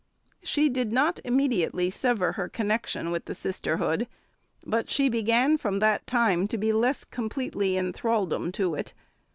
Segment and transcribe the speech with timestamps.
[0.41, 4.07] She did not immediately sever her connection with the sisterhood,
[4.65, 8.93] but she began from that time to be less completely in thraldom to it.